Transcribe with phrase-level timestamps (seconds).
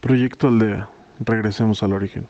[0.00, 0.88] Proyecto Aldea.
[1.18, 2.28] Regresemos al origen.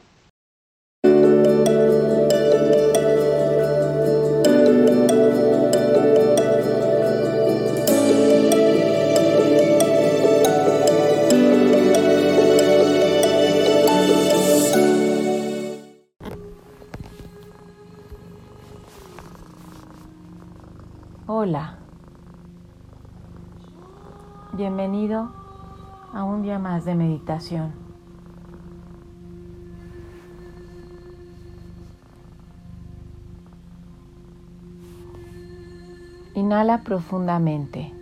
[36.35, 37.93] Inhala profundamente.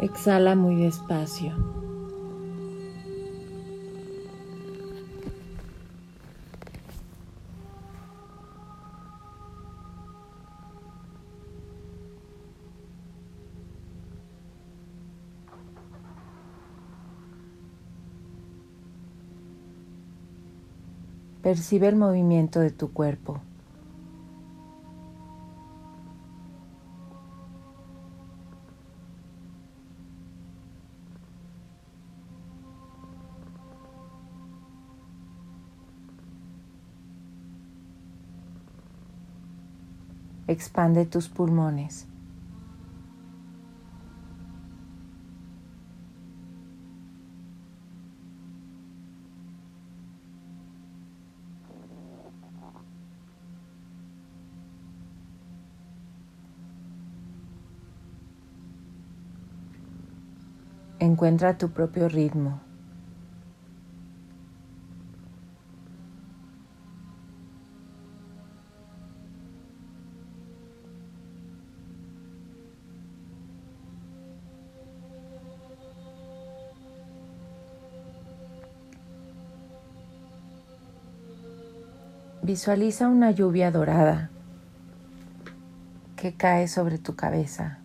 [0.00, 1.79] Exhala muy despacio.
[21.50, 23.40] Percibe el movimiento de tu cuerpo.
[40.46, 42.06] Expande tus pulmones.
[61.02, 62.60] Encuentra tu propio ritmo.
[82.42, 84.28] Visualiza una lluvia dorada
[86.16, 87.78] que cae sobre tu cabeza.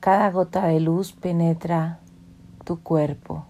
[0.00, 2.00] Cada gota de luz penetra
[2.64, 3.44] tu cuerpo.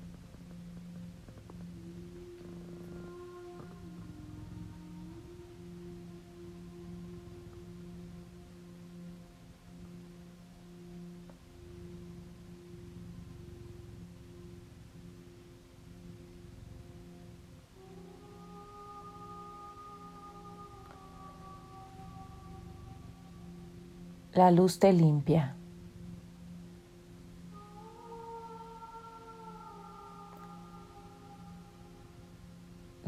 [24.34, 25.59] La luz te limpia.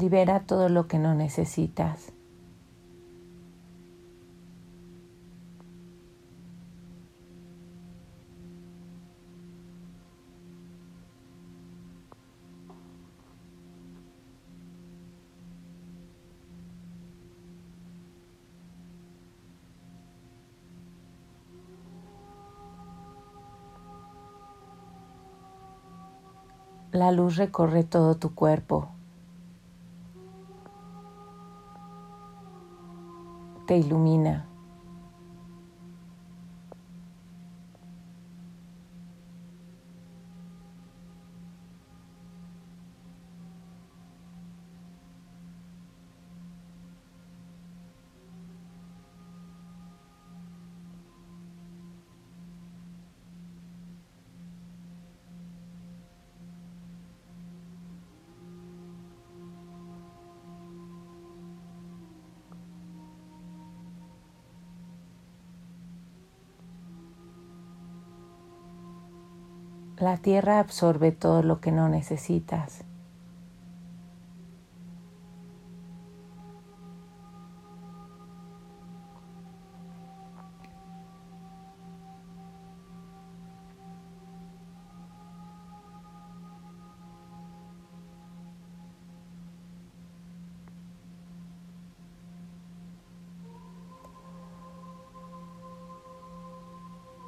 [0.03, 2.11] Libera todo lo que no necesitas.
[26.91, 28.92] La luz recorre todo tu cuerpo.
[33.75, 34.52] Ilumina.
[70.03, 72.83] La tierra absorbe todo lo que no necesitas.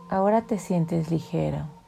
[0.10, 1.85] Ahora te sientes ligero.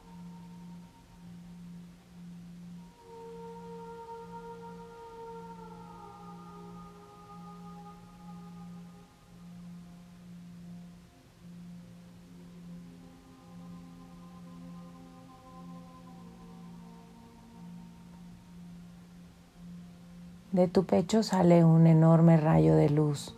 [20.58, 23.32] De tu pecho sale un enorme rayo de luz.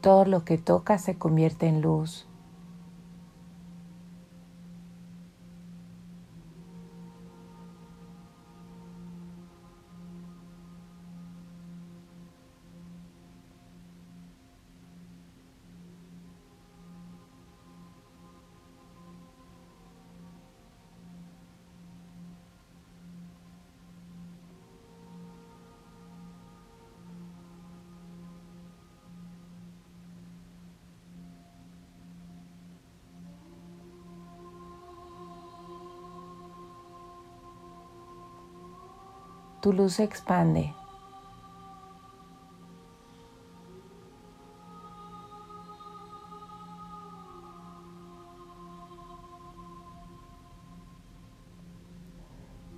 [0.00, 2.27] Todo lo que toca se convierte en luz.
[39.60, 40.74] Tu luz se expande.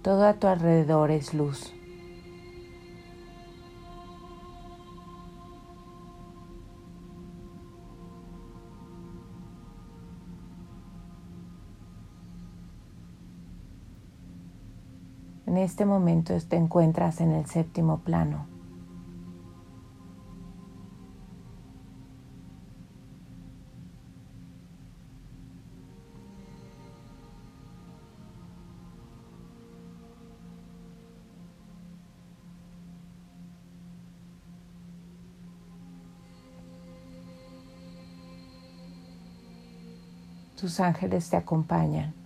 [0.02, 1.74] Todo a tu alrededor es luz.
[15.60, 18.46] Este momento te encuentras en el séptimo plano.
[40.60, 42.19] Tus ángeles te acompañan.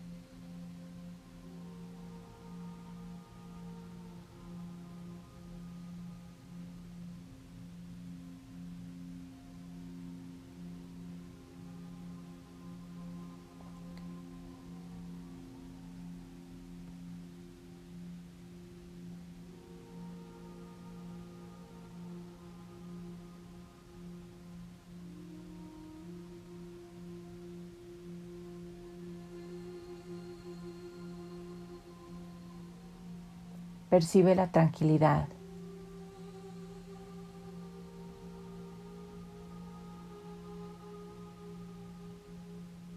[33.94, 35.29] Percibe la tranquilidad.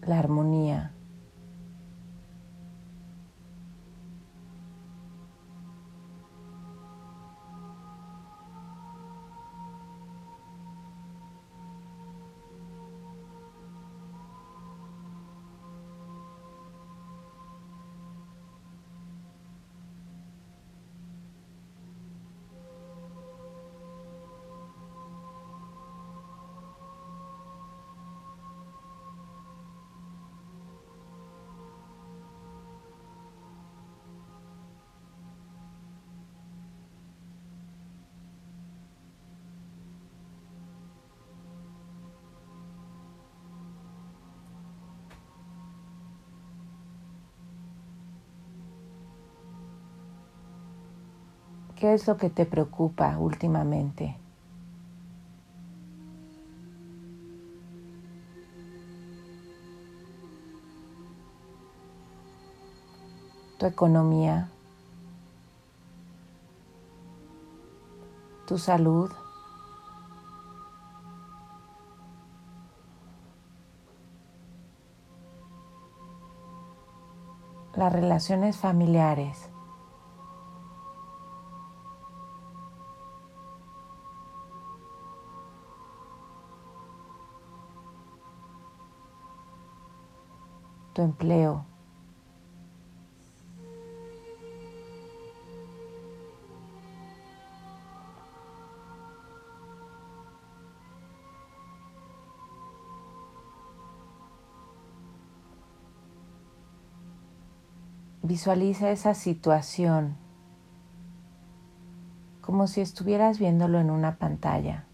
[0.02, 0.97] La armonía.
[51.78, 54.16] ¿Qué es lo que te preocupa últimamente?
[63.60, 64.50] Tu economía,
[68.48, 69.12] tu salud,
[77.76, 79.48] las relaciones familiares.
[90.98, 91.64] Tu empleo.
[108.24, 110.16] Visualiza esa situación
[112.40, 114.87] como si estuvieras viéndolo en una pantalla.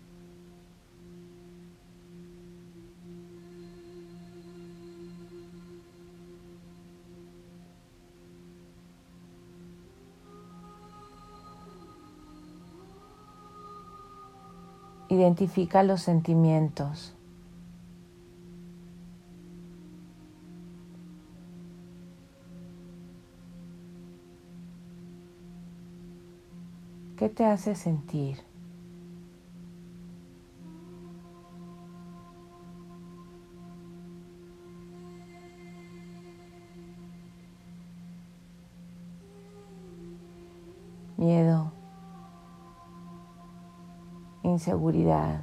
[15.25, 17.15] Identifica los sentimientos.
[27.17, 28.37] ¿Qué te hace sentir?
[41.17, 41.74] Miedo,
[44.55, 45.43] inseguridad,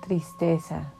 [0.00, 0.92] tristeza.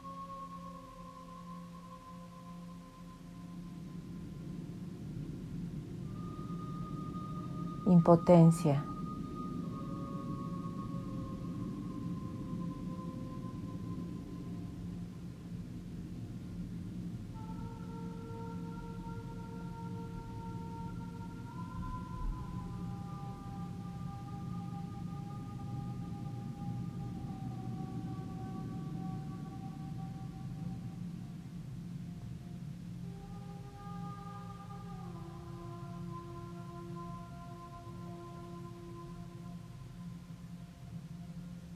[7.87, 8.92] impotencia.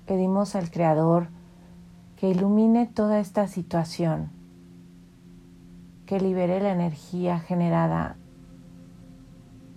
[0.07, 1.29] Pedimos al Creador
[2.17, 4.31] que ilumine toda esta situación,
[6.07, 8.17] que libere la energía generada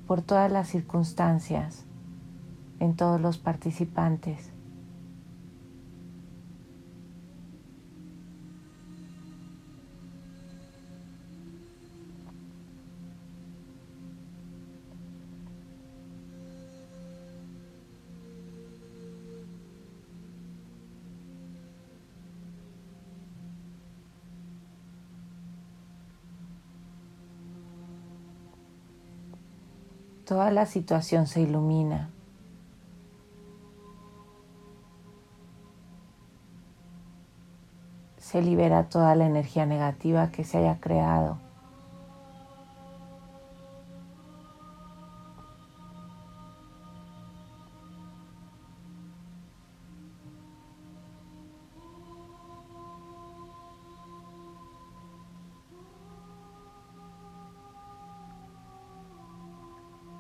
[0.08, 1.86] por todas las circunstancias
[2.80, 4.52] en todos los participantes.
[30.30, 32.12] Toda la situación se ilumina.
[38.20, 41.40] Se libera toda la energía negativa que se haya creado.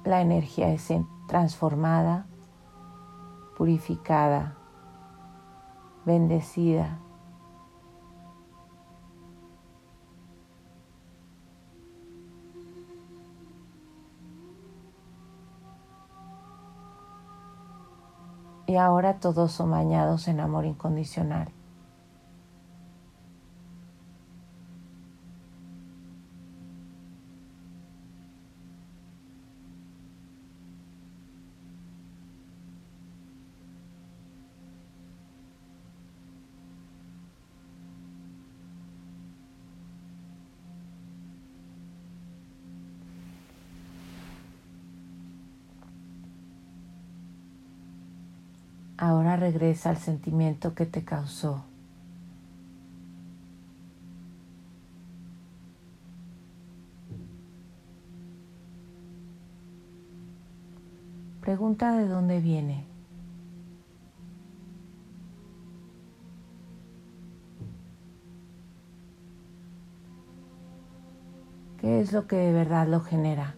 [0.10, 0.92] La energía es
[1.28, 2.26] transformada,
[3.56, 4.56] purificada,
[6.04, 6.98] bendecida.
[18.66, 21.59] Y ahora todos son bañados en amor incondicional.
[49.52, 51.66] Regresa al sentimiento que te causó.
[61.42, 62.86] Pregunta de dónde viene.
[71.82, 73.56] ¿Qué es lo que de verdad lo genera?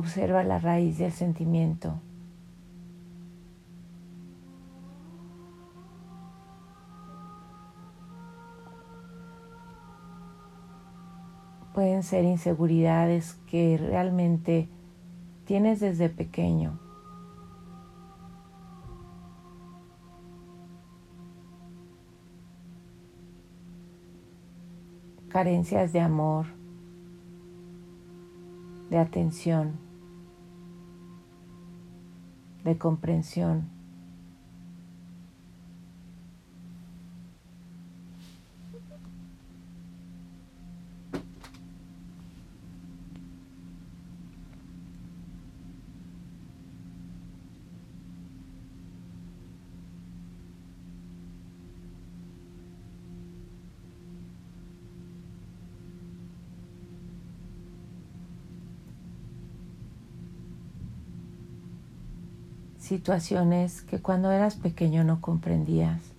[0.00, 2.00] Observa la raíz del sentimiento.
[11.74, 14.70] Pueden ser inseguridades que realmente
[15.44, 16.80] tienes desde pequeño.
[25.28, 26.46] Carencias de amor
[28.88, 29.89] de atención,
[32.64, 33.79] de comprensión.
[62.90, 66.09] Situaciones que cuando eras pequeño no comprendías.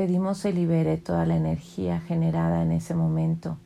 [0.00, 3.58] Pedimos se libere toda la energía generada en ese momento.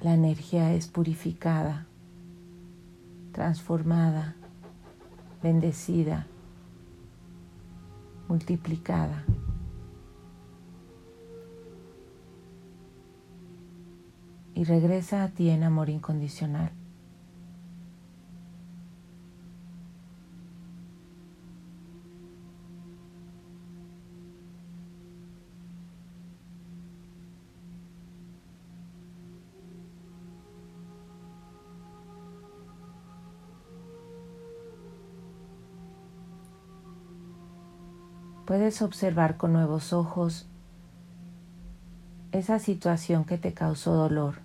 [0.00, 1.86] La energía es purificada,
[3.30, 4.34] transformada,
[5.40, 6.26] bendecida
[8.28, 9.24] multiplicada.
[14.54, 16.83] Y regresa a ti en amor incondicional.
[38.64, 40.46] Puedes observar con nuevos ojos
[42.32, 44.36] esa situación que te causó dolor.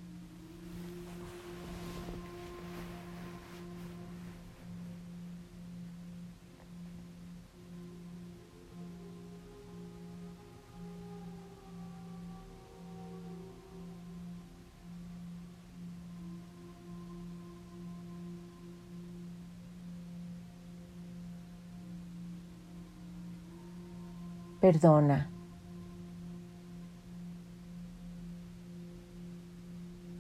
[24.60, 25.30] Perdona.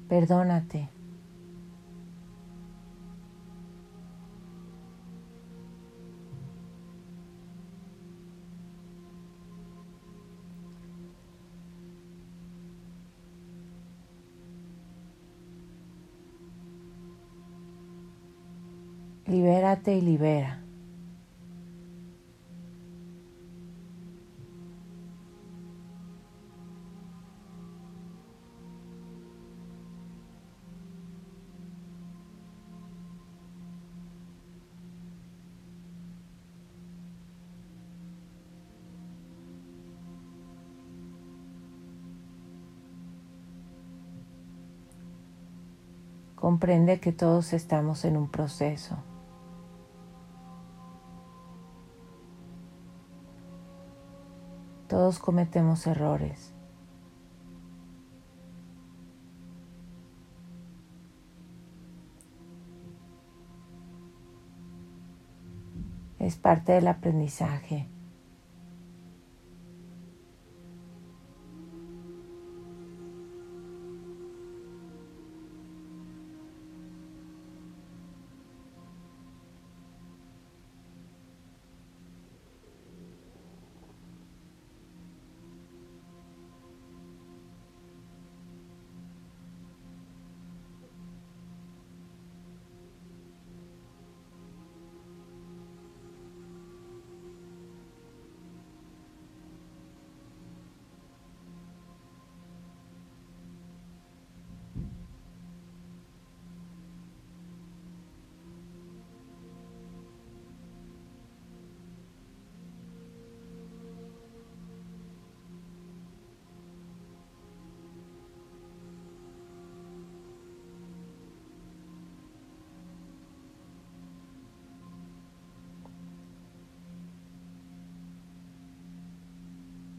[0.07, 0.89] Perdónate.
[19.27, 20.58] Libérate y libera.
[46.39, 48.95] Comprende que todos estamos en un proceso.
[54.87, 56.53] Todos cometemos errores.
[66.19, 67.89] Es parte del aprendizaje.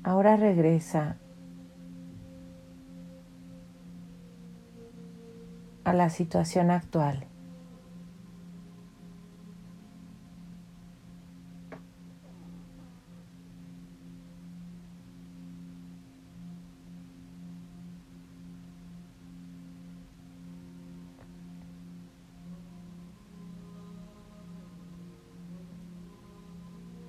[0.03, 1.19] Ahora regresa
[5.85, 7.27] a la situación actual.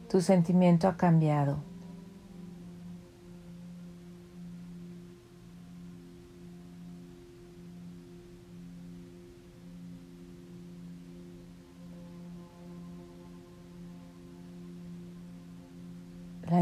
[0.10, 1.71] Tu sentimiento ha cambiado.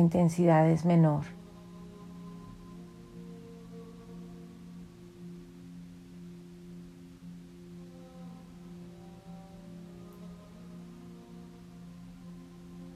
[0.09, 1.23] Intensidad es menor.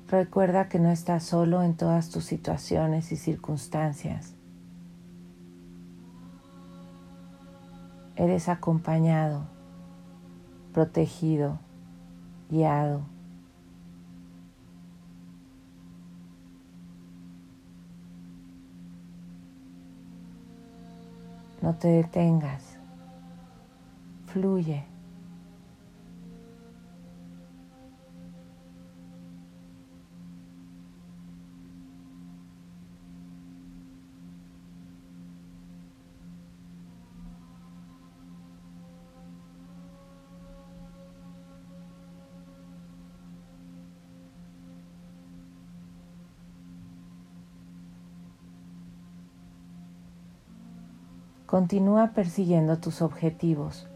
[0.08, 4.34] Recuerda que no estás solo en todas tus situaciones y circunstancias.
[8.16, 9.46] Eres acompañado,
[10.72, 11.60] protegido,
[12.50, 13.13] guiado.
[21.64, 22.78] No te detengas.
[24.26, 24.84] Fluye.
[51.54, 53.88] Continúa persiguiendo tus objetivos,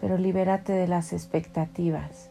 [0.00, 2.30] pero libérate de las expectativas.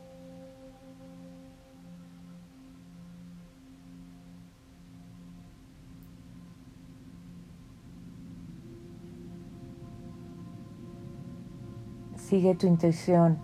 [12.15, 13.37] Sigue tu intuición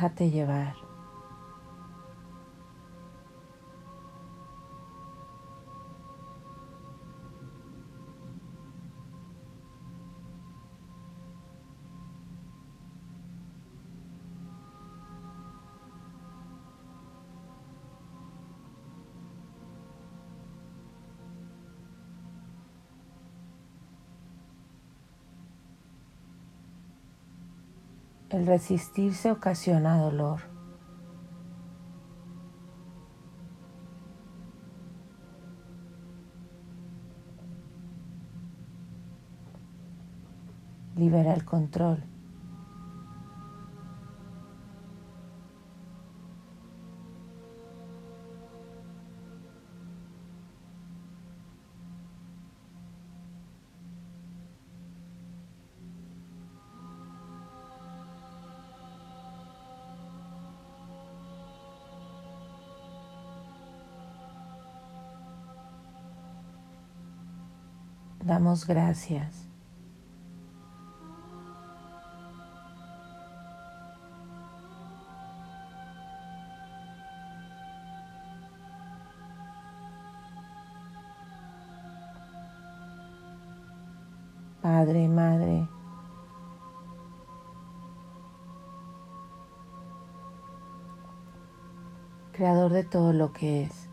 [0.00, 0.79] Déjate llevar.
[28.30, 30.42] El resistirse ocasiona dolor.
[40.94, 42.04] Libera el control.
[68.40, 69.46] Damos gracias.
[84.62, 85.68] Padre, Madre,
[92.32, 93.89] Creador de todo lo que es.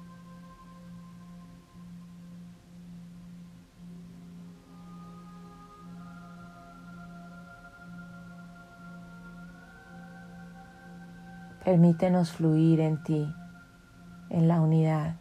[11.67, 13.27] Permítenos fluir en ti,
[14.29, 15.17] en la unidad.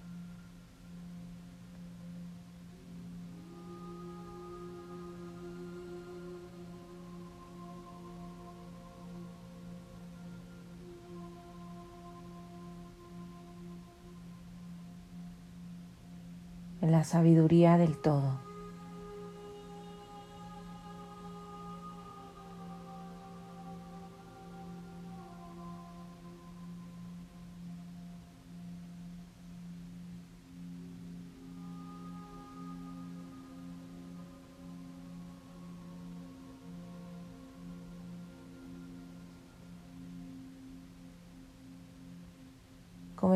[16.80, 18.45] en la sabiduría del todo.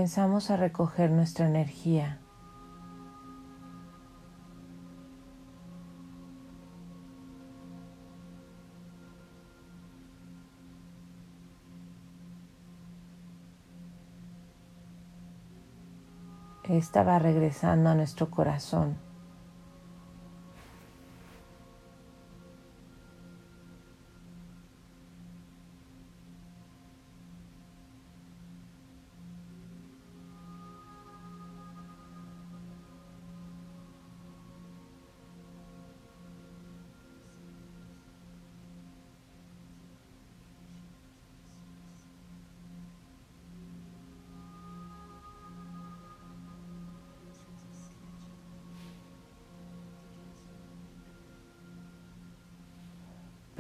[0.01, 2.19] Comenzamos a recoger nuestra energía.
[16.65, 19.10] Esta va regresando a nuestro corazón.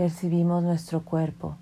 [0.00, 1.58] Percibimos nuestro cuerpo.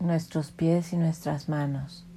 [0.00, 2.07] nuestros pies y nuestras manos.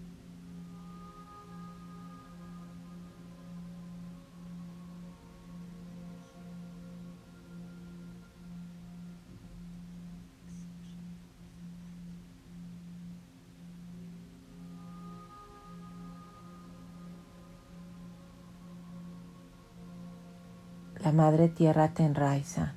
[21.11, 22.73] Madre Tierra te enraiza.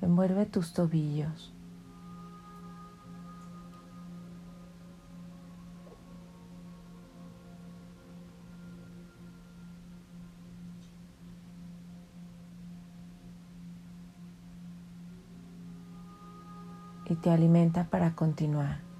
[0.00, 1.52] Envuelve tus tobillos.
[17.12, 18.91] y te alimenta para continuar.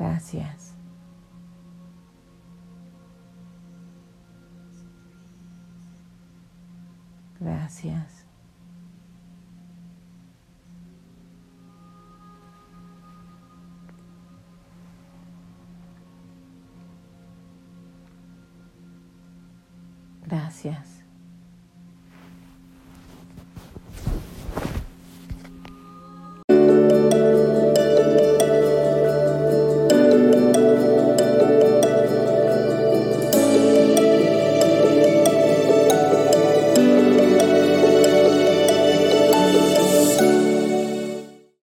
[0.00, 0.74] Gracias.
[7.38, 8.19] Gracias.